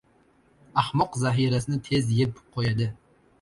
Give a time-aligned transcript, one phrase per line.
[0.83, 2.89] •Ahmoq zahirasini tez yeb qo‘yadi.